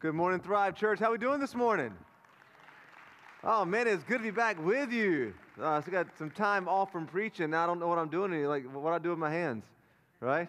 [0.00, 1.00] Good morning, Thrive Church.
[1.00, 1.92] How we doing this morning?
[3.42, 5.34] Oh man, it's good to be back with you.
[5.60, 7.50] Uh, so I got some time off from preaching.
[7.50, 8.32] Now I don't know what I'm doing.
[8.32, 8.48] Anymore.
[8.48, 9.64] Like what I do with my hands,
[10.20, 10.48] right?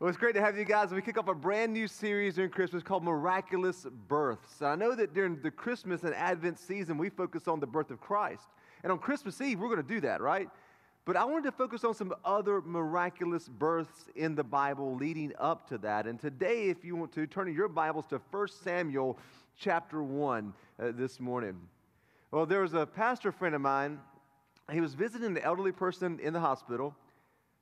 [0.00, 0.90] Well, it's great to have you guys.
[0.90, 4.60] We kick off a brand new series during Christmas called Miraculous Births.
[4.60, 8.00] I know that during the Christmas and Advent season, we focus on the birth of
[8.00, 8.48] Christ,
[8.82, 10.48] and on Christmas Eve, we're going to do that, right?
[11.06, 15.68] But I wanted to focus on some other miraculous births in the Bible leading up
[15.68, 16.04] to that.
[16.08, 19.16] And today, if you want to, turn your Bibles to 1 Samuel
[19.56, 21.60] chapter 1 uh, this morning.
[22.32, 24.00] Well, there was a pastor friend of mine.
[24.72, 26.92] He was visiting an elderly person in the hospital,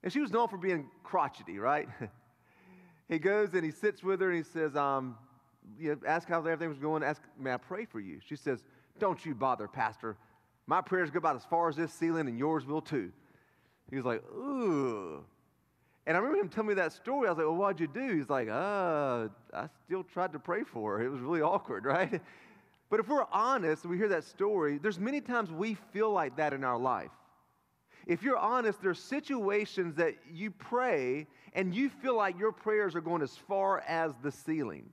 [0.03, 1.87] and she was known for being crotchety, right?
[3.11, 5.19] he goes and he sits with her and he says, um,
[5.79, 7.03] you know, ask how everything was going.
[7.03, 8.21] Ask, may I pray for you?
[8.27, 8.65] She says,
[8.99, 10.17] don't you bother, pastor.
[10.67, 13.13] My prayers go about as far as this ceiling, and yours will too.
[13.91, 15.25] He was like, ooh.
[16.07, 17.29] And I remember him telling me that story.
[17.29, 18.17] I was like, well, what'd you do?
[18.17, 21.05] He's like, uh, I still tried to pray for her.
[21.05, 22.21] It was really awkward, right?
[22.91, 26.37] But if we're honest and we hear that story, there's many times we feel like
[26.37, 27.11] that in our life.
[28.07, 33.01] If you're honest, there's situations that you pray and you feel like your prayers are
[33.01, 34.91] going as far as the ceiling.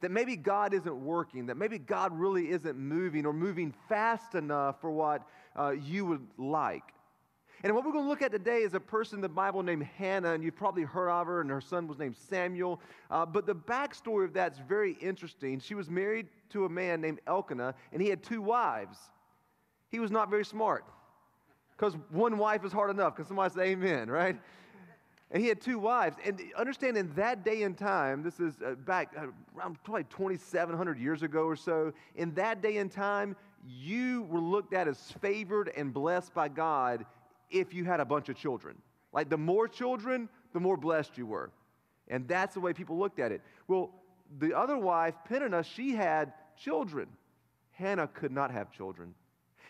[0.00, 4.80] That maybe God isn't working, that maybe God really isn't moving or moving fast enough
[4.80, 5.22] for what
[5.58, 6.84] uh, you would like.
[7.62, 9.84] And what we're going to look at today is a person in the Bible named
[9.84, 12.80] Hannah, and you've probably heard of her, and her son was named Samuel.
[13.10, 15.58] Uh, but the backstory of that's very interesting.
[15.60, 18.98] She was married to a man named Elkanah, and he had two wives.
[19.90, 20.84] He was not very smart,
[21.76, 23.16] because one wife is hard enough.
[23.16, 24.36] Can somebody say amen, right?
[25.30, 26.16] And he had two wives.
[26.24, 30.98] And understand in that day and time, this is uh, back uh, around probably 2,700
[30.98, 33.34] years ago or so, in that day and time,
[33.66, 37.04] you were looked at as favored and blessed by God
[37.50, 38.76] if you had a bunch of children.
[39.12, 41.50] Like the more children, the more blessed you were.
[42.08, 43.42] And that's the way people looked at it.
[43.66, 43.90] Well,
[44.38, 47.08] the other wife, Peninnah, she had children.
[47.72, 49.14] Hannah could not have children.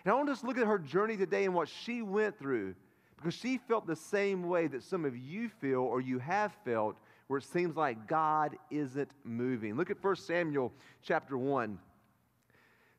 [0.04, 2.38] And I want us to just look at her journey today and what she went
[2.38, 2.74] through
[3.16, 6.96] because she felt the same way that some of you feel or you have felt
[7.26, 9.76] where it seems like God isn't moving.
[9.76, 10.72] Look at 1 Samuel
[11.02, 11.78] chapter 1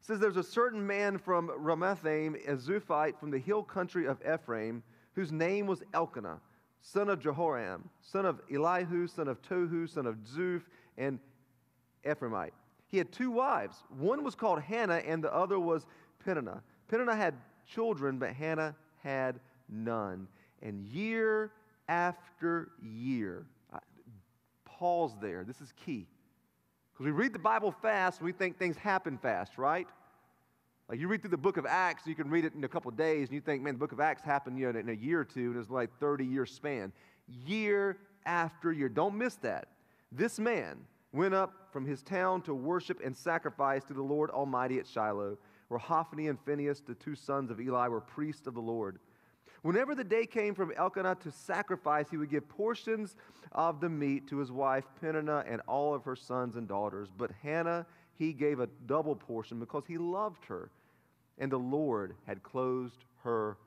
[0.08, 4.82] says there's a certain man from Ramathaim, a Zuphite from the hill country of Ephraim,
[5.16, 6.40] whose name was Elkanah,
[6.80, 10.64] son of Jehoram, son of Elihu, son of Tohu, son of Zuph,
[10.98, 11.20] and
[12.06, 12.54] Ephraimite.
[12.88, 13.84] He had two wives.
[13.98, 15.86] One was called Hannah, and the other was
[16.24, 16.64] Peninnah.
[16.88, 17.34] Peninnah had
[17.66, 20.30] children, but Hannah had none.
[20.62, 21.52] And year
[21.90, 23.46] after year,
[24.64, 25.44] pause there.
[25.44, 26.08] This is key.
[26.94, 29.88] Because we read the Bible fast, we think things happen fast, right?
[30.90, 32.90] Like you read through the book of Acts, you can read it in a couple
[32.90, 34.94] of days, and you think, man, the book of Acts happened you know, in a
[34.94, 36.94] year or two, and it's like 30 year span.
[37.46, 38.88] Year after year.
[38.88, 39.68] Don't miss that.
[40.14, 40.78] This man
[41.12, 45.38] went up from his town to worship and sacrifice to the Lord Almighty at Shiloh,
[45.68, 49.00] where Hophni and Phinehas, the two sons of Eli, were priests of the Lord.
[49.64, 53.18] Whenever the day came from Elkanah to sacrifice, he would give portions
[53.52, 57.10] of the meat to his wife Peninnah and all of her sons and daughters.
[57.18, 57.86] But Hannah
[58.18, 60.70] he gave a double portion because he loved her,
[61.38, 63.58] and the Lord had closed her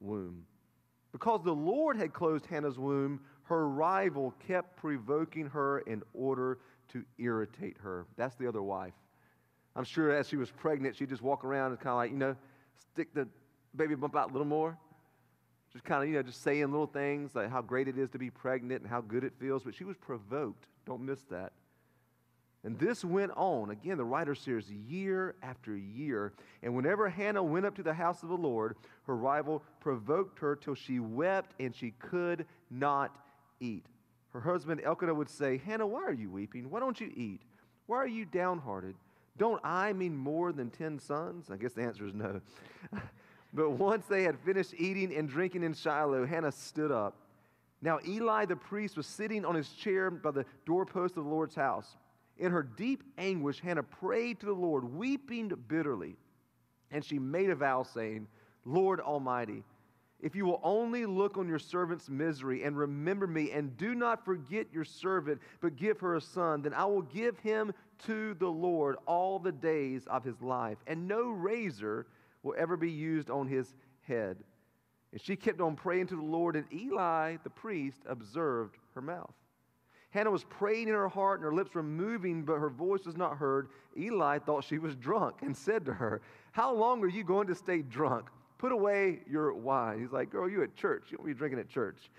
[0.00, 0.44] womb.
[1.12, 6.58] Because the Lord had closed Hannah's womb, her rival kept provoking her in order
[6.92, 8.06] to irritate her.
[8.16, 8.94] That's the other wife.
[9.76, 12.16] I'm sure as she was pregnant, she'd just walk around and kind of like, you
[12.16, 12.36] know,
[12.92, 13.28] stick the
[13.74, 14.76] baby bump out a little more.
[15.72, 18.18] Just kind of, you know, just saying little things like how great it is to
[18.18, 19.62] be pregnant and how good it feels.
[19.62, 20.66] But she was provoked.
[20.86, 21.52] Don't miss that.
[22.64, 23.70] And this went on.
[23.70, 26.32] Again, the writer says year after year.
[26.62, 30.54] And whenever Hannah went up to the house of the Lord, her rival provoked her
[30.54, 33.16] till she wept and she could not
[33.58, 33.86] eat.
[34.32, 36.70] Her husband Elkanah would say, Hannah, why are you weeping?
[36.70, 37.40] Why don't you eat?
[37.86, 38.94] Why are you downhearted?
[39.36, 41.50] Don't I mean more than ten sons?
[41.50, 42.40] I guess the answer is no.
[43.52, 47.16] but once they had finished eating and drinking in Shiloh, Hannah stood up.
[47.80, 51.54] Now Eli the priest was sitting on his chair by the doorpost of the Lord's
[51.54, 51.96] house.
[52.38, 56.16] In her deep anguish, Hannah prayed to the Lord, weeping bitterly.
[56.90, 58.26] And she made a vow, saying,
[58.64, 59.64] Lord Almighty,
[60.20, 64.24] if you will only look on your servant's misery and remember me, and do not
[64.24, 67.72] forget your servant, but give her a son, then I will give him
[68.06, 72.06] to the Lord all the days of his life, and no razor
[72.44, 74.36] will ever be used on his head.
[75.10, 79.34] And she kept on praying to the Lord, and Eli the priest observed her mouth.
[80.12, 83.16] Hannah was praying in her heart and her lips were moving, but her voice was
[83.16, 83.68] not heard.
[83.96, 86.20] Eli thought she was drunk and said to her,
[86.52, 88.26] How long are you going to stay drunk?
[88.58, 90.00] Put away your wine.
[90.00, 91.04] He's like, Girl, you at church.
[91.10, 92.10] You don't be drinking at church.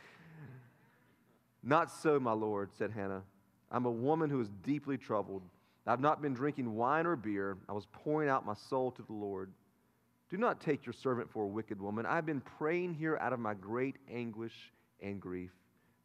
[1.62, 3.22] Not so, my Lord, said Hannah.
[3.72, 5.44] I'm a woman who is deeply troubled.
[5.86, 7.58] I've not been drinking wine or beer.
[7.70, 9.52] I was pouring out my soul to the Lord.
[10.32, 12.08] Do not take your servant for a wicked woman.
[12.08, 15.52] I've been praying here out of my great anguish and grief.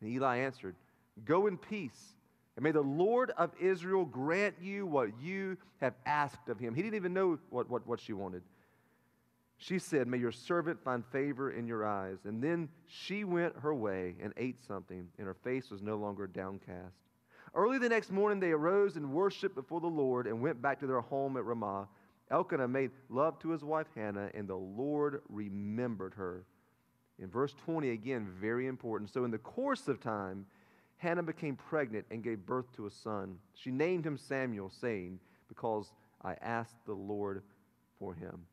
[0.00, 0.76] And Eli answered,
[1.25, 2.17] Go in peace,
[2.56, 6.75] and may the Lord of Israel grant you what you have asked of him.
[6.75, 8.43] He didn't even know what, what, what she wanted.
[9.59, 12.19] She said, May your servant find favor in your eyes.
[12.25, 16.26] And then she went her way and ate something, and her face was no longer
[16.29, 16.94] downcast.
[17.55, 20.87] Early the next morning, they arose and worshiped before the Lord and went back to
[20.87, 21.88] their home at Ramah.
[22.31, 26.44] Elkanah made love to his wife Hannah, and the Lord remembered her.
[27.19, 29.11] In verse 20, again, very important.
[29.11, 30.47] So, in the course of time,
[30.99, 33.39] Hannah became pregnant and gave birth to a son.
[33.55, 35.19] She named him Samuel, saying,
[35.49, 35.93] Because
[36.23, 37.43] I asked the Lord
[37.99, 38.45] for him.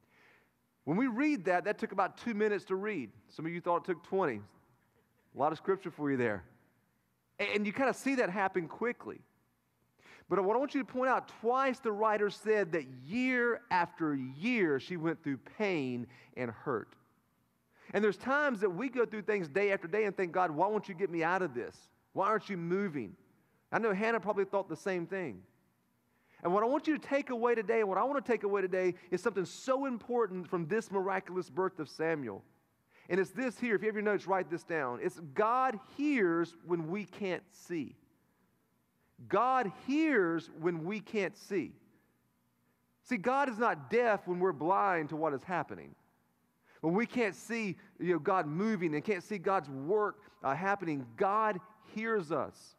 [0.86, 3.10] When we read that, that took about two minutes to read.
[3.30, 4.36] Some of you thought it took 20.
[4.36, 6.44] A lot of scripture for you there.
[7.40, 9.20] And you kind of see that happen quickly.
[10.30, 14.16] But what I want you to point out twice the writer said that year after
[14.16, 16.08] year she went through pain
[16.38, 16.94] and hurt.
[17.94, 20.68] And there's times that we go through things day after day and think, God, why
[20.68, 21.76] won't you get me out of this?
[22.16, 23.14] Why aren't you moving?
[23.74, 25.42] I know Hannah probably thought the same thing.
[26.44, 28.44] And what I want you to take away today, and what I want to take
[28.44, 32.42] away today, is something so important from this miraculous birth of Samuel.
[33.10, 33.76] And it's this here.
[33.76, 35.00] If you have your notes, write this down.
[35.04, 37.98] It's God hears when we can't see.
[39.28, 41.74] God hears when we can't see.
[43.04, 45.94] See, God is not deaf when we're blind to what is happening.
[46.80, 51.06] When we can't see you know, God moving and can't see God's work uh, happening,
[51.18, 51.60] God
[51.94, 52.76] hears us.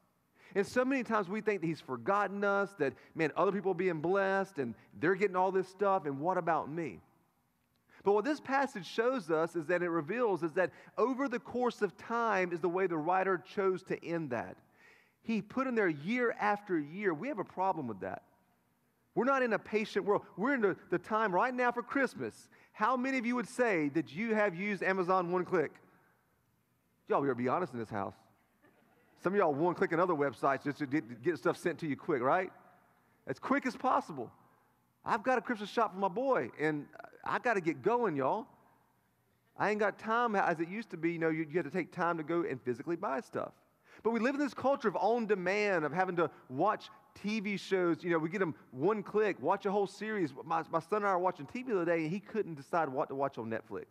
[0.55, 3.75] And so many times we think that he's forgotten us, that, man, other people are
[3.75, 7.01] being blessed and they're getting all this stuff, and what about me?
[8.05, 11.83] But what this passage shows us is that it reveals is that over the course
[11.83, 14.57] of time is the way the writer chose to end that.
[15.23, 17.13] He put in there year after year.
[17.13, 18.23] We have a problem with that.
[19.17, 20.23] We're not in a patient world.
[20.37, 22.49] We're in the, the time right now for Christmas.
[22.73, 25.73] How many of you would say that you have used Amazon one click?
[27.09, 28.15] Y'all better be honest in this house.
[29.27, 32.23] Some of y'all one clicking other websites just to get, stuff sent to you quick,
[32.23, 32.53] right?
[33.27, 34.31] As quick as possible.
[35.05, 36.87] I've got a Christmas shop for my boy, and
[37.25, 38.47] I got to get going, y'all.
[39.59, 41.11] I ain't got time as it used to be.
[41.11, 43.51] You know, you, you had to take time to go and physically buy stuff.
[44.05, 46.89] But we live in this culture of on demand, of having to watch
[47.21, 48.05] TV shows.
[48.05, 50.33] You know, we get them one click, watch a whole series.
[50.45, 52.89] My, my son and I were watching TV the other day, and he couldn't decide
[52.89, 53.87] what to watch on Netflix.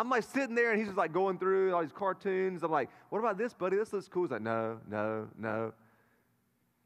[0.00, 2.62] I'm like sitting there and he's just like going through all these cartoons.
[2.62, 3.76] I'm like, what about this, buddy?
[3.76, 4.22] This looks cool.
[4.22, 5.74] He's like, no, no, no.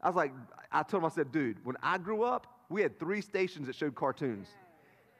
[0.01, 0.33] I was like,
[0.69, 3.75] I told him, I said, dude, when I grew up, we had three stations that
[3.77, 4.49] showed cartoons.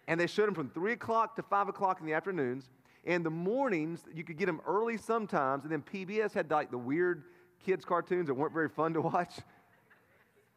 [0.10, 2.70] And they showed them from 3 o'clock to 5 o'clock in the afternoons.
[3.06, 5.64] And the mornings, you could get them early sometimes.
[5.64, 7.24] And then PBS had like the weird
[7.66, 9.36] kids' cartoons that weren't very fun to watch.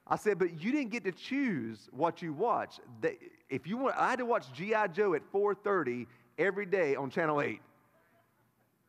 [0.09, 2.81] I said, but you didn't get to choose what you watch.
[3.49, 4.89] If you want, I had to watch G.I.
[4.89, 6.07] Joe at 4.30
[6.39, 7.61] every day on Channel 8.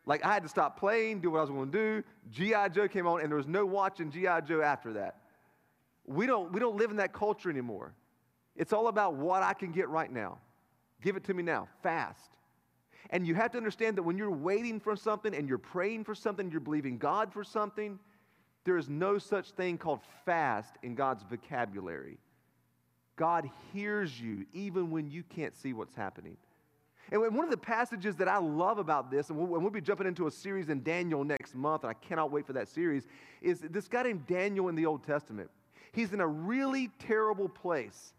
[0.06, 2.04] Like I had to stop playing, do what I was going to do.
[2.32, 2.70] G.I.
[2.70, 4.42] Joe came on, and there was no watching G.I.
[4.42, 5.18] Joe after that.
[6.06, 7.94] We don't, we don't live in that culture anymore.
[8.56, 10.40] It's all about what I can get right now.
[11.02, 12.38] Give it to me now, fast.
[13.12, 16.14] And you have to understand that when you're waiting for something and you're praying for
[16.14, 18.00] something, you're believing God for something,
[18.66, 22.18] there is no such thing called fast in God's vocabulary.
[23.16, 26.38] God hears you even when you can't see what's happening.
[27.12, 30.06] And one of the passages that I love about this, and we'll, we'll, be jumping
[30.06, 33.08] into a series in Daniel next month, and I cannot wait for that series,
[33.42, 35.50] is this guy named Daniel in the Old Testament.
[35.92, 38.14] He's in a really terrible place.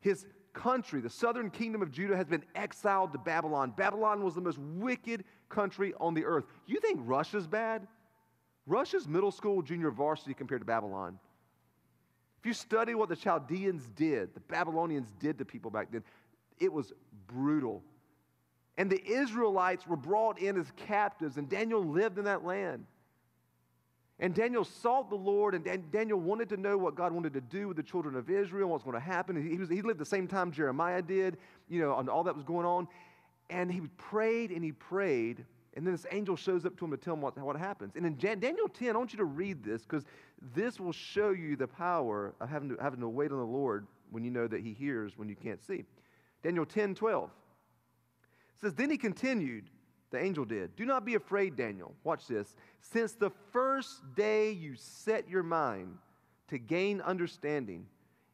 [0.00, 3.72] His country, the southern kingdom of Judah, has been exiled to Babylon.
[3.76, 6.44] Babylon was the most wicked country on the earth.
[6.66, 7.86] You think Russia's bad?
[8.66, 11.18] Russia's middle school, junior varsity compared to Babylon.
[12.40, 16.04] If you study what the Chaldeans did, the Babylonians did to people back then,
[16.58, 16.92] it was
[17.26, 17.82] brutal.
[18.78, 22.86] And the Israelites were brought in as captives, and Daniel lived in that land.
[24.20, 27.66] And Daniel sought the Lord, and Daniel wanted to know what God wanted to do
[27.66, 29.48] with the children of Israel, what's going to happen.
[29.48, 32.44] He, was, he lived the same time Jeremiah did, you know, on all that was
[32.44, 32.86] going on.
[33.50, 35.44] And he prayed and he prayed,
[35.74, 37.94] and then this angel shows up to him to tell him what, what happens.
[37.96, 40.04] And in Daniel 10, I want you to read this because
[40.54, 43.88] this will show you the power of having to, having to wait on the Lord
[44.10, 45.84] when you know that he hears when you can't see.
[46.44, 47.30] Daniel 10 12
[48.60, 49.70] says, Then he continued,
[50.10, 51.94] the angel did, Do not be afraid, Daniel.
[52.04, 52.54] Watch this.
[52.80, 55.98] Since the first day you set your mind
[56.48, 57.86] to gain understanding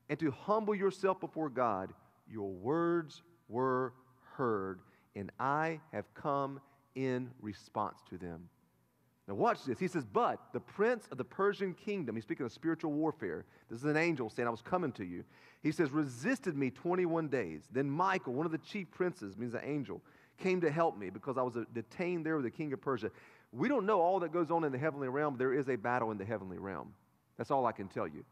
[0.08, 1.92] and to humble yourself before God,
[2.30, 3.92] your words were
[4.36, 4.80] heard,
[5.16, 6.60] and I have come
[6.94, 8.48] in response to them.
[9.26, 9.78] Now, watch this.
[9.78, 13.46] He says, But the prince of the Persian kingdom, he's speaking of spiritual warfare.
[13.70, 15.24] This is an angel saying, I was coming to you.
[15.62, 17.62] He says, resisted me 21 days.
[17.72, 20.02] Then Michael, one of the chief princes, means an angel,
[20.38, 23.10] came to help me because I was detained there with the king of Persia.
[23.50, 25.36] We don't know all that goes on in the heavenly realm.
[25.38, 26.92] There is a battle in the heavenly realm.
[27.38, 28.24] That's all I can tell you.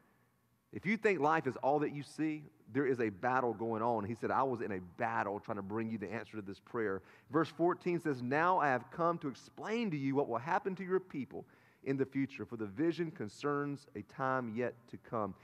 [0.73, 4.05] If you think life is all that you see, there is a battle going on.
[4.05, 6.59] He said, I was in a battle trying to bring you the answer to this
[6.59, 7.03] prayer.
[7.31, 10.85] Verse 14 says, Now I have come to explain to you what will happen to
[10.85, 11.45] your people
[11.85, 15.35] in the future, for the vision concerns a time yet to come.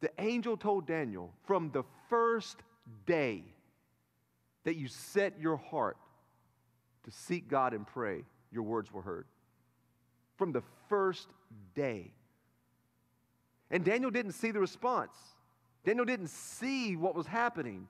[0.00, 2.58] The angel told Daniel, from the first
[3.06, 3.44] day
[4.64, 5.96] that you set your heart
[7.04, 9.26] to seek God and pray, your words were heard.
[10.36, 11.28] From the first
[11.74, 12.12] day.
[13.72, 15.16] And Daniel didn't see the response.
[15.84, 17.88] Daniel didn't see what was happening.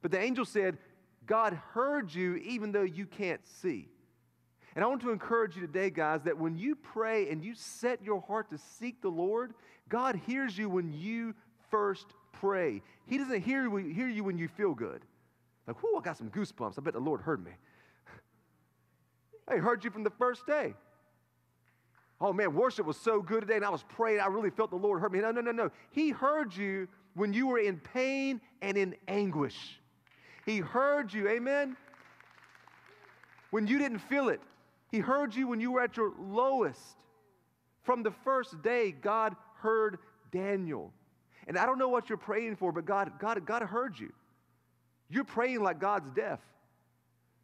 [0.00, 0.78] But the angel said,
[1.26, 3.88] God heard you even though you can't see.
[4.74, 8.02] And I want to encourage you today, guys, that when you pray and you set
[8.02, 9.54] your heart to seek the Lord,
[9.88, 11.34] God hears you when you
[11.70, 12.82] first pray.
[13.06, 15.02] He doesn't hear, hear you when you feel good.
[15.66, 16.78] Like, whoo, I got some goosebumps.
[16.78, 17.52] I bet the Lord heard me.
[19.52, 20.74] he heard you from the first day.
[22.24, 24.18] Oh man, worship was so good today, and I was praying.
[24.18, 25.20] I really felt the Lord heard me.
[25.20, 25.70] No, no, no, no.
[25.90, 29.78] He heard you when you were in pain and in anguish.
[30.46, 31.76] He heard you, amen?
[33.50, 34.40] When you didn't feel it.
[34.90, 36.96] He heard you when you were at your lowest.
[37.82, 39.98] From the first day, God heard
[40.32, 40.94] Daniel.
[41.46, 44.10] And I don't know what you're praying for, but God, God, God heard you.
[45.10, 46.40] You're praying like God's deaf.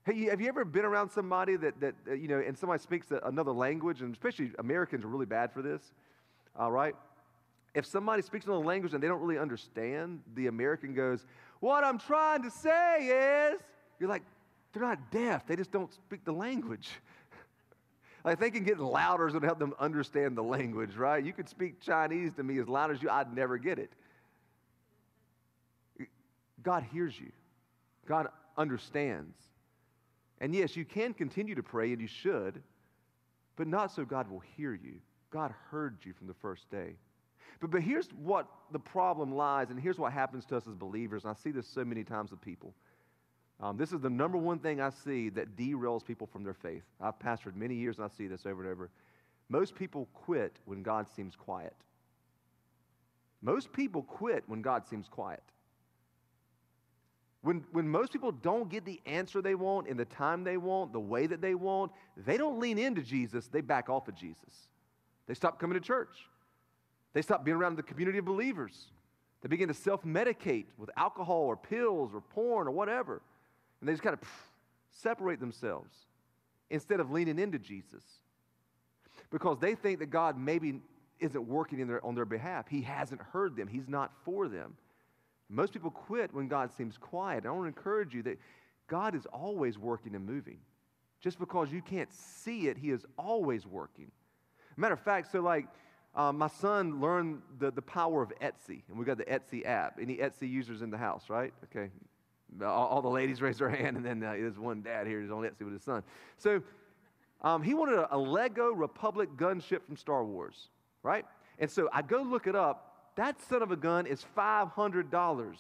[0.04, 3.52] Hey, have you ever been around somebody that, that you know, and somebody speaks another
[3.52, 5.82] language, and especially Americans are really bad for this,
[6.56, 6.94] all right?
[7.74, 11.26] If somebody speaks another language and they don't really understand, the American goes,
[11.60, 13.60] What I'm trying to say is,
[13.98, 14.22] you're like,
[14.72, 16.88] they're not deaf, they just don't speak the language.
[18.24, 21.22] like thinking getting louder is going to help them understand the language, right?
[21.22, 23.92] You could speak Chinese to me as loud as you, I'd never get it.
[26.62, 27.30] God hears you,
[28.06, 29.36] God understands.
[30.40, 32.62] And yes, you can continue to pray, and you should,
[33.56, 34.94] but not so God will hear you.
[35.30, 36.96] God heard you from the first day.
[37.60, 41.24] But, but here's what the problem lies, and here's what happens to us as believers.
[41.24, 42.74] And I see this so many times with people.
[43.60, 46.84] Um, this is the number one thing I see that derails people from their faith.
[47.00, 48.90] I've pastored many years, and I see this over and over.
[49.50, 51.74] Most people quit when God seems quiet.
[53.42, 55.42] Most people quit when God seems quiet.
[57.42, 60.92] When, when most people don't get the answer they want in the time they want,
[60.92, 64.68] the way that they want, they don't lean into Jesus, they back off of Jesus.
[65.26, 66.28] They stop coming to church.
[67.14, 68.88] They stop being around the community of believers.
[69.40, 73.22] They begin to self medicate with alcohol or pills or porn or whatever.
[73.80, 74.28] And they just kind of
[74.90, 75.94] separate themselves
[76.68, 78.02] instead of leaning into Jesus
[79.30, 80.80] because they think that God maybe
[81.20, 82.66] isn't working their, on their behalf.
[82.68, 84.76] He hasn't heard them, He's not for them.
[85.50, 87.44] Most people quit when God seems quiet.
[87.44, 88.38] I want to encourage you that
[88.86, 90.58] God is always working and moving.
[91.20, 94.10] Just because you can't see it, He is always working.
[94.76, 95.66] Matter of fact, so like
[96.14, 99.98] um, my son learned the, the power of Etsy, and we got the Etsy app.
[100.00, 101.52] Any Etsy users in the house, right?
[101.64, 101.90] Okay.
[102.62, 105.30] All, all the ladies raise their hand, and then uh, there's one dad here who's
[105.30, 106.02] on Etsy with his son.
[106.38, 106.62] So
[107.42, 110.68] um, he wanted a, a Lego Republic gunship from Star Wars,
[111.02, 111.24] right?
[111.58, 112.89] And so I go look it up
[113.20, 115.54] that son of a gun is $500.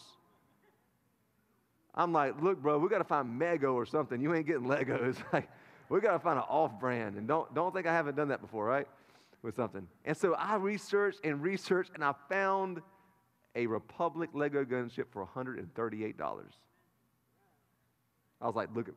[1.94, 4.18] I'm like, look, bro, we got to find Mego or something.
[4.18, 5.18] You ain't getting Legos.
[5.34, 5.46] like,
[5.90, 7.16] we got to find an off brand.
[7.16, 8.88] And don't, don't think I haven't done that before, right?
[9.42, 9.86] With something.
[10.06, 12.80] And so I researched and researched, and I found
[13.54, 16.14] a Republic Lego gunship for $138.
[18.40, 18.94] I was like, look at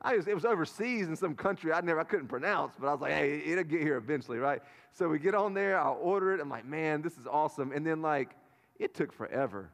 [0.00, 2.92] I was, it was overseas in some country I never I couldn't pronounce, but I
[2.92, 4.62] was like, hey, it'll get here eventually, right?
[4.92, 6.40] So we get on there, I'll order it.
[6.40, 7.72] I'm like, man, this is awesome.
[7.72, 8.30] And then like,
[8.78, 9.70] it took forever.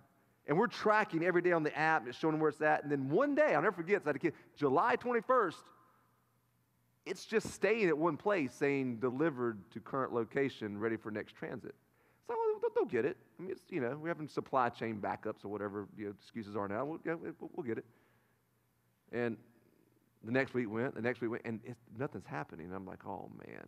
[0.46, 2.82] And we're tracking every day on the app, and it's showing where it's at.
[2.82, 5.54] And then one day, I'll never forget, it's like a kid, July 21st,
[7.06, 11.74] it's just staying at one place saying delivered to current location, ready for next transit.
[12.26, 13.16] So they'll, they'll get it.
[13.38, 16.56] I mean, it's, you know, we're having supply chain backups or whatever you know, excuses
[16.56, 16.84] are now.
[16.84, 17.00] We'll,
[17.54, 17.84] we'll get it.
[19.12, 19.36] And
[20.24, 21.60] the next week went, the next week went, and
[21.98, 22.72] nothing's happening.
[22.74, 23.66] I'm like, oh man.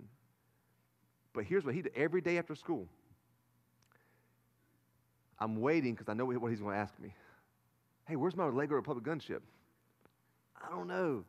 [1.33, 2.89] But here's what he did every day after school.
[5.39, 7.15] I'm waiting because I know what he's going to ask me.
[8.07, 9.41] Hey, where's my Lego Republic gunship?
[10.57, 11.25] I don't know.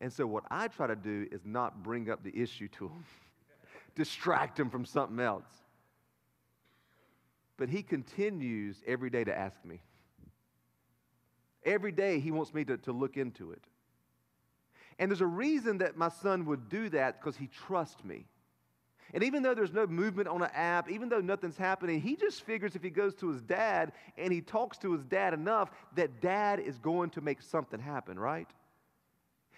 [0.00, 3.04] And so what I try to do is not bring up the issue to him,
[3.94, 5.44] distract him from something else.
[7.56, 9.80] But he continues every day to ask me.
[11.64, 13.62] Every day he wants me to, to look into it.
[14.98, 18.26] And there's a reason that my son would do that because he trusts me.
[19.12, 22.42] And even though there's no movement on an app, even though nothing's happening, he just
[22.42, 26.20] figures if he goes to his dad and he talks to his dad enough, that
[26.20, 28.48] dad is going to make something happen, right?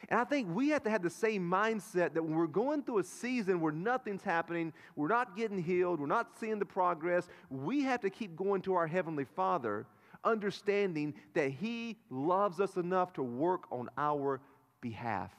[0.09, 2.99] And I think we have to have the same mindset that when we're going through
[2.99, 7.83] a season where nothing's happening, we're not getting healed, we're not seeing the progress, we
[7.83, 9.87] have to keep going to our Heavenly Father,
[10.23, 14.41] understanding that He loves us enough to work on our
[14.89, 15.33] behalf.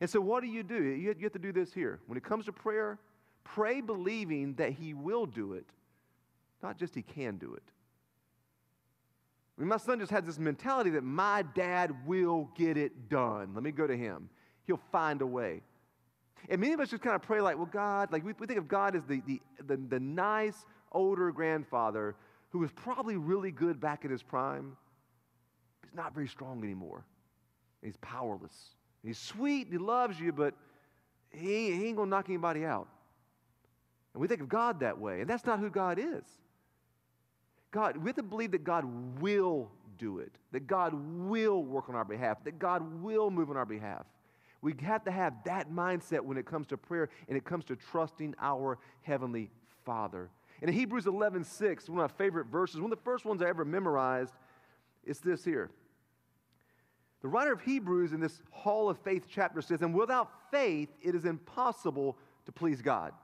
[0.00, 0.82] And so, what do you do?
[0.82, 2.00] You have to do this here.
[2.06, 2.98] When it comes to prayer,
[3.44, 5.66] pray believing that He will do it,
[6.62, 7.62] not just He can do it.
[9.56, 13.54] I mean, my son just had this mentality that my dad will get it done.
[13.54, 14.28] Let me go to him.
[14.66, 15.62] He'll find a way.
[16.48, 18.58] And many of us just kind of pray like, well, God, like we, we think
[18.58, 22.16] of God as the, the, the, the nice older grandfather
[22.50, 24.76] who was probably really good back in his prime.
[25.84, 27.04] He's not very strong anymore.
[27.84, 28.70] He's powerless.
[29.04, 30.54] He's sweet, he loves you, but
[31.30, 32.88] he, he ain't going to knock anybody out.
[34.14, 36.24] And we think of God that way, and that's not who God is.
[37.70, 38.84] God, we have to believe that God
[39.20, 43.56] will do it, that God will work on our behalf, that God will move on
[43.56, 44.06] our behalf.
[44.62, 47.76] We have to have that mindset when it comes to prayer and it comes to
[47.76, 49.50] trusting our Heavenly
[49.84, 50.30] Father.
[50.62, 53.42] And in Hebrews 11 6, one of my favorite verses, one of the first ones
[53.42, 54.32] I ever memorized,
[55.04, 55.70] is this here.
[57.24, 61.14] The writer of Hebrews in this Hall of Faith chapter says, And without faith, it
[61.14, 63.14] is impossible to please God.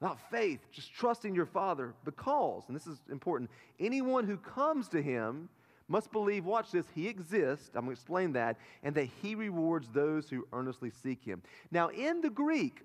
[0.00, 1.94] Not faith, just trusting your Father.
[2.04, 3.48] Because, and this is important,
[3.78, 5.48] anyone who comes to Him
[5.86, 7.70] must believe, watch this, He exists.
[7.76, 11.42] I'm going to explain that, and that He rewards those who earnestly seek Him.
[11.70, 12.82] Now, in the Greek,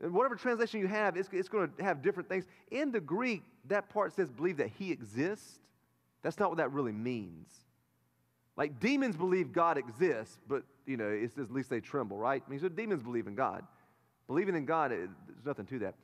[0.00, 2.46] whatever translation you have, it's, it's going to have different things.
[2.70, 5.58] In the Greek, that part says believe that He exists.
[6.22, 7.63] That's not what that really means.
[8.56, 12.42] Like demons believe God exists, but you know, it's at least they tremble, right?
[12.46, 13.64] I mean, so demons believe in God.
[14.26, 15.08] Believing in God, there's
[15.44, 15.94] nothing to that.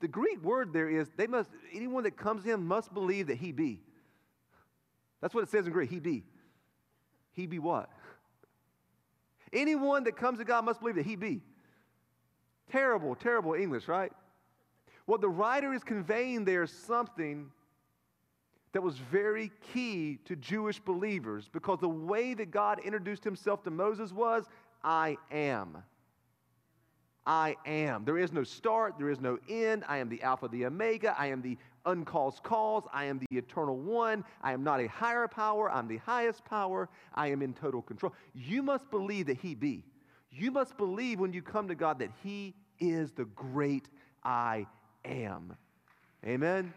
[0.00, 3.38] The Greek word there is they must, anyone that comes to him must believe that
[3.38, 3.80] he be.
[5.20, 6.24] That's what it says in Greek, he be.
[7.32, 7.90] He be what?
[9.52, 11.40] Anyone that comes to God must believe that he be.
[12.70, 14.12] Terrible, terrible English, right?
[15.06, 17.50] What the writer is conveying there is something
[18.76, 23.70] that was very key to Jewish believers because the way that God introduced himself to
[23.70, 24.44] Moses was,
[24.84, 25.78] I am.
[27.26, 28.04] I am.
[28.04, 29.82] There is no start, there is no end.
[29.88, 31.14] I am the Alpha, the Omega.
[31.18, 32.82] I am the uncaused cause.
[32.92, 34.22] I am the eternal one.
[34.42, 35.70] I am not a higher power.
[35.70, 36.90] I'm the highest power.
[37.14, 38.12] I am in total control.
[38.34, 39.86] You must believe that He be.
[40.30, 43.88] You must believe when you come to God that He is the great
[44.22, 44.66] I
[45.06, 45.56] am.
[46.26, 46.74] Amen?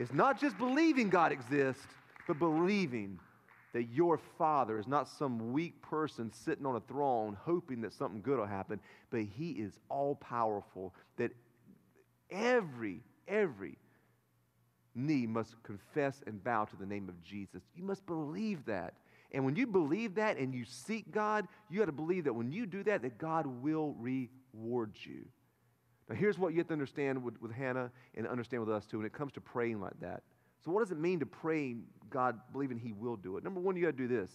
[0.00, 1.86] It's not just believing God exists,
[2.26, 3.18] but believing
[3.74, 8.22] that your father is not some weak person sitting on a throne hoping that something
[8.22, 11.32] good will happen, but he is all powerful, that
[12.30, 13.76] every, every
[14.94, 17.62] knee must confess and bow to the name of Jesus.
[17.76, 18.94] You must believe that.
[19.32, 22.50] And when you believe that and you seek God, you got to believe that when
[22.50, 25.26] you do that, that God will reward you.
[26.10, 28.98] Now, here's what you have to understand with, with Hannah and understand with us too
[28.98, 30.24] when it comes to praying like that.
[30.64, 31.76] So, what does it mean to pray
[32.10, 33.44] God believing He will do it?
[33.44, 34.30] Number one, you got to do this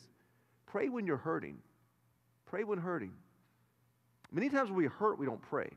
[0.66, 1.58] pray when you're hurting.
[2.46, 3.12] Pray when hurting.
[4.32, 5.70] Many times when we hurt, we don't pray.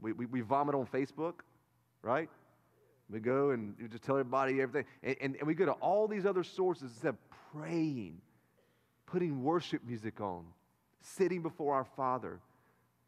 [0.00, 1.34] We, we, we vomit on Facebook,
[2.02, 2.30] right?
[3.10, 4.88] We go and just tell everybody everything.
[5.02, 7.16] And, and, and we go to all these other sources instead of
[7.52, 8.20] praying,
[9.06, 10.44] putting worship music on,
[11.00, 12.40] sitting before our Father.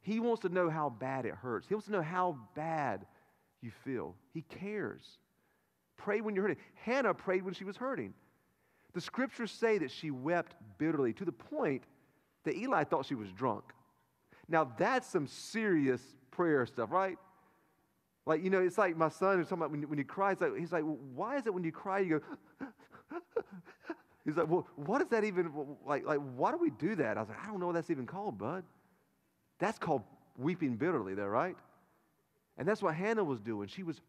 [0.03, 1.69] He wants to know how bad it hurts.
[1.69, 3.07] He wants to know how bad
[3.61, 4.15] you feel.
[4.35, 5.19] He cares.
[5.97, 6.63] Pray when you're hurting.
[6.75, 8.13] Hannah prayed when she was hurting.
[8.95, 11.85] The scriptures say that she wept bitterly to the point
[12.45, 13.65] that Eli thought she was drunk.
[14.49, 17.17] Now, that's some serious prayer stuff, right?
[18.27, 20.57] Like, you know, it's like my son is talking about when, when you cry, like,
[20.57, 22.21] he's like, well, why is it when you cry, you
[22.61, 22.67] go,
[24.25, 25.51] he's like, well, what is that even,
[25.87, 27.17] like, like, why do we do that?
[27.17, 28.65] I was like, I don't know what that's even called, bud.
[29.63, 30.03] That's called
[30.37, 31.55] weeping bitterly there, right?
[32.59, 33.69] And that's what Hannah was doing.
[33.69, 34.01] She was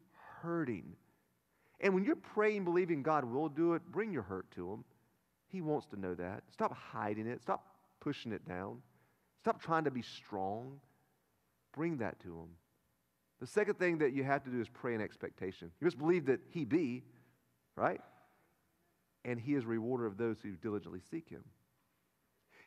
[0.42, 0.96] hurting.
[1.80, 4.84] And when you're praying, believing God will do it, bring your hurt to Him.
[5.50, 6.42] He wants to know that.
[6.52, 7.40] Stop hiding it.
[7.40, 7.68] Stop
[8.00, 8.82] pushing it down.
[9.42, 10.80] Stop trying to be strong.
[11.72, 12.50] Bring that to Him.
[13.40, 15.70] The second thing that you have to do is pray in expectation.
[15.80, 17.04] You must believe that He be,
[17.76, 18.02] right?
[19.24, 21.44] And He is rewarder of those who diligently seek Him.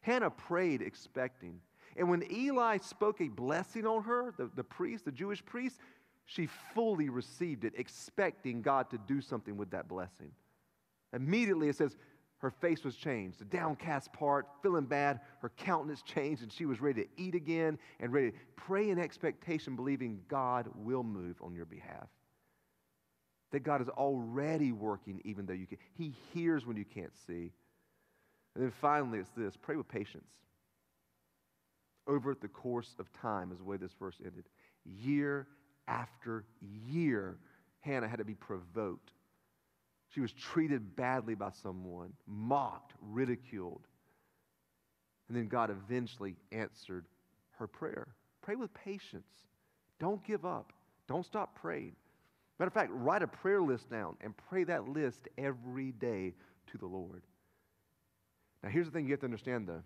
[0.03, 1.59] Hannah prayed expecting.
[1.97, 5.79] And when Eli spoke a blessing on her, the, the priest, the Jewish priest,
[6.27, 10.33] she fully received it, expecting God to do something with that blessing.
[11.13, 11.97] Immediately, it says,
[12.39, 13.39] her face was changed.
[13.39, 17.79] The downcast part, feeling bad, her countenance changed, and she was ready to eat again
[17.99, 22.09] and ready to pray in expectation, believing God will move on your behalf.
[23.53, 25.79] That God is already working even though you can.
[25.95, 27.53] He hears when you can't see.
[28.55, 30.29] And then finally, it's this pray with patience.
[32.07, 34.45] Over the course of time, is the way this verse ended.
[34.85, 35.49] Year
[35.89, 37.39] after year,
[37.81, 39.11] Hannah had to be provoked
[40.17, 43.87] she was treated badly by someone, mocked, ridiculed.
[45.29, 47.05] And then God eventually answered
[47.59, 48.09] her prayer.
[48.43, 49.29] Pray with patience.
[49.99, 50.73] Don't give up.
[51.09, 51.97] Don't stop praying.
[52.59, 56.33] Matter of fact, write a prayer list down and pray that list every day
[56.71, 57.23] to the Lord.
[58.63, 59.83] Now, here's the thing you have to understand though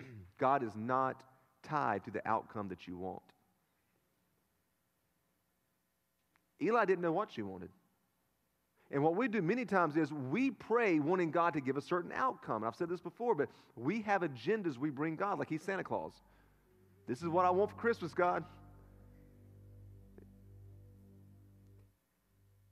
[0.38, 1.22] God is not
[1.64, 3.22] tied to the outcome that you want.
[6.62, 7.70] Eli didn't know what she wanted.
[8.90, 12.12] And what we do many times is we pray wanting God to give a certain
[12.12, 12.56] outcome.
[12.56, 15.82] And I've said this before, but we have agendas we bring God, like He's Santa
[15.82, 16.12] Claus.
[17.06, 18.44] This is what I want for Christmas, God.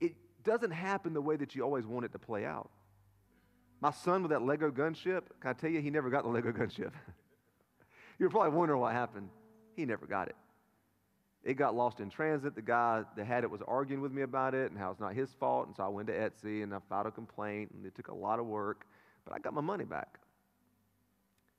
[0.00, 2.70] It doesn't happen the way that you always want it to play out.
[3.80, 6.52] My son with that Lego gunship, can I tell you, he never got the Lego
[6.52, 6.92] gunship.
[8.22, 9.30] You're probably wondering what happened.
[9.74, 10.36] He never got it.
[11.42, 12.54] It got lost in transit.
[12.54, 15.12] The guy that had it was arguing with me about it and how it's not
[15.12, 15.66] his fault.
[15.66, 18.14] And so I went to Etsy and I filed a complaint, and it took a
[18.14, 18.86] lot of work,
[19.24, 20.20] but I got my money back.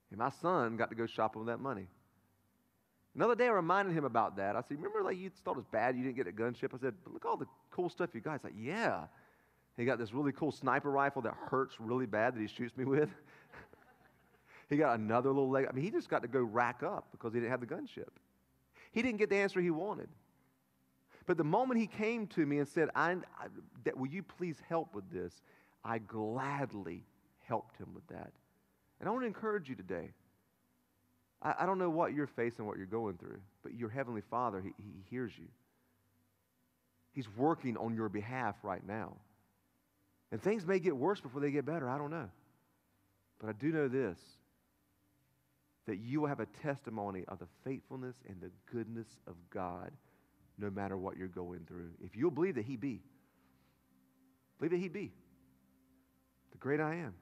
[0.08, 1.86] And my son got to go shopping with that money.
[3.14, 4.56] Another day, I reminded him about that.
[4.56, 6.72] I said, Remember, like you thought it was bad you didn't get a gunship?
[6.72, 8.40] I said, But look all the cool stuff you got.
[8.40, 9.04] He's like, Yeah.
[9.76, 12.86] He got this really cool sniper rifle that hurts really bad that he shoots me
[12.86, 13.10] with.
[14.74, 15.66] He got another little leg.
[15.68, 18.08] I mean, he just got to go rack up because he didn't have the gunship.
[18.92, 20.08] He didn't get the answer he wanted.
[21.26, 23.46] But the moment he came to me and said, I, I,
[23.84, 25.32] that, Will you please help with this?
[25.84, 27.02] I gladly
[27.40, 28.32] helped him with that.
[29.00, 30.12] And I want to encourage you today.
[31.42, 34.60] I, I don't know what you're facing, what you're going through, but your Heavenly Father,
[34.60, 35.46] he, he hears you.
[37.12, 39.14] He's working on your behalf right now.
[40.32, 41.88] And things may get worse before they get better.
[41.88, 42.28] I don't know.
[43.38, 44.18] But I do know this
[45.86, 49.90] that you will have a testimony of the faithfulness and the goodness of God
[50.58, 51.90] no matter what you're going through.
[52.02, 53.02] If you'll believe that He be,
[54.58, 55.12] believe that He be
[56.52, 57.14] the great I am.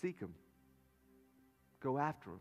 [0.00, 0.34] Seek Him,
[1.80, 2.40] go after Him.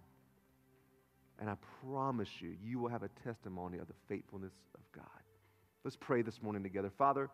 [1.39, 5.05] And I promise you, you will have a testimony of the faithfulness of God.
[5.83, 6.91] Let's pray this morning together.
[6.95, 7.31] Father,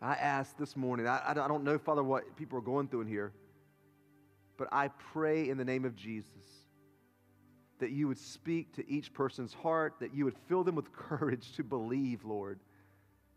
[0.00, 3.08] I ask this morning, I, I don't know, Father, what people are going through in
[3.08, 3.32] here.
[4.56, 6.66] But I pray in the name of Jesus
[7.78, 11.52] that you would speak to each person's heart, that you would fill them with courage
[11.56, 12.60] to believe, Lord,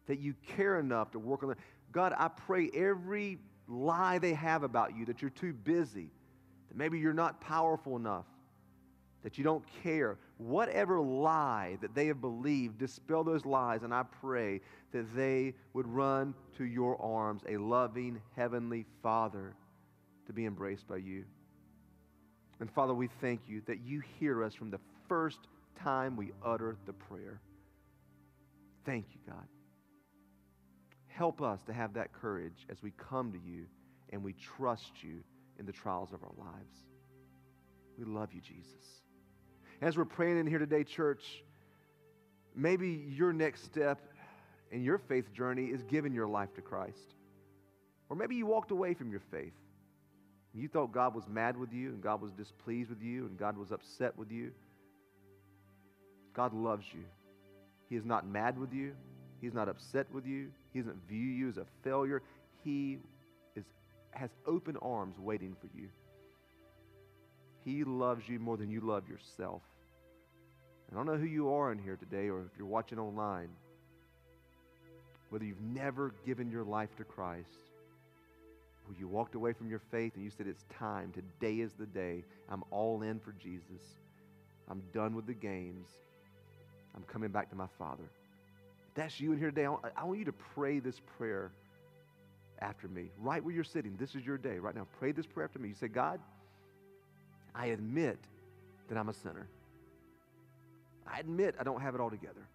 [0.08, 1.58] that you care enough to work on them.
[1.92, 6.10] God, I pray every lie they have about you, that you're too busy,
[6.70, 8.26] that maybe you're not powerful enough,
[9.24, 10.18] that you don't care.
[10.38, 14.62] Whatever lie that they have believed, dispel those lies, and I pray
[14.94, 19.54] that they would run to your arms, a loving heavenly Father
[20.30, 21.26] to be embraced by you.
[22.60, 25.40] And Father, we thank you that you hear us from the first
[25.84, 27.42] time we utter the prayer.
[28.86, 29.48] Thank you, God.
[31.08, 33.66] Help us to have that courage as we come to you
[34.12, 35.24] and we trust you
[35.58, 36.76] in the trials of our lives.
[37.98, 39.02] We love you, Jesus.
[39.82, 41.44] As we're praying in here today, church,
[42.56, 44.00] maybe your next step
[44.72, 47.16] in your faith journey is giving your life to Christ.
[48.10, 49.54] Or maybe you walked away from your faith.
[50.54, 53.58] You thought God was mad with you and God was displeased with you and God
[53.58, 54.52] was upset with you.
[56.34, 57.04] God loves you.
[57.90, 58.94] He is not mad with you.
[59.42, 60.50] He's not upset with you.
[60.74, 62.22] He doesn't view you as a failure.
[62.64, 63.00] He
[63.56, 63.64] is,
[64.12, 65.88] has open arms waiting for you.
[67.64, 69.62] He loves you more than you love yourself.
[70.92, 73.50] I don't know who you are in here today or if you're watching online,
[75.30, 77.69] whether you've never given your life to Christ
[78.98, 81.12] you walked away from your faith and you said, It's time.
[81.12, 82.24] Today is the day.
[82.50, 83.82] I'm all in for Jesus.
[84.70, 85.88] I'm done with the games.
[86.96, 88.04] I'm coming back to my Father.
[88.88, 91.52] If that's you in here today, I want you to pray this prayer
[92.62, 93.12] after me.
[93.20, 94.60] Right where you're sitting, this is your day.
[94.60, 95.70] Right now, pray this prayer after me.
[95.70, 96.20] You say, God,
[97.54, 98.20] I admit
[98.88, 99.48] that I'm a sinner.
[101.08, 102.48] I admit I don't have it all together.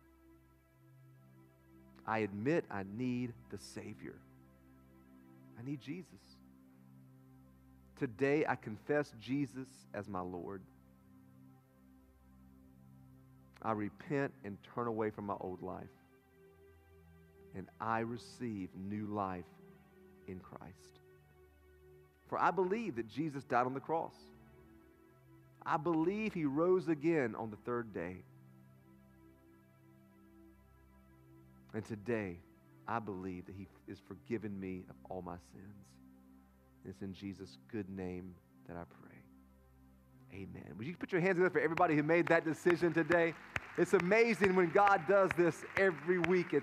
[2.06, 4.14] I admit I need the Savior.
[5.58, 6.20] I need Jesus.
[7.98, 10.62] Today, I confess Jesus as my Lord.
[13.62, 15.86] I repent and turn away from my old life.
[17.56, 19.44] And I receive new life
[20.26, 20.98] in Christ.
[22.28, 24.14] For I believe that Jesus died on the cross.
[25.64, 28.16] I believe he rose again on the third day.
[31.72, 32.36] And today,
[32.86, 35.86] I believe that he is forgiven me of all my sins.
[36.86, 38.34] It's in Jesus' good name
[38.68, 39.14] that I pray.
[40.34, 40.74] Amen.
[40.76, 43.34] Would you put your hands together for everybody who made that decision today?
[43.78, 46.46] It's amazing when God does this every week.